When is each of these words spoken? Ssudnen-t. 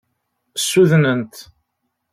Ssudnen-t. 0.61 1.35